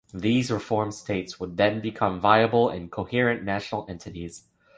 [0.15, 4.45] These reformed states would then become viable and coherent national entities.